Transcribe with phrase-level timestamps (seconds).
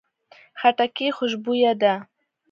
[0.59, 1.93] خټکی خوشبویه ده.